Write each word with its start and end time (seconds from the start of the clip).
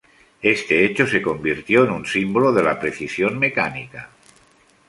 Este 0.41 0.83
hecho 0.83 1.05
se 1.05 1.21
convirtió 1.21 1.83
en 1.83 1.91
un 1.91 2.07
símbolo 2.07 2.51
de 2.51 2.63
la 2.63 2.79
precisión 2.79 3.37
mecánica. 3.37 4.09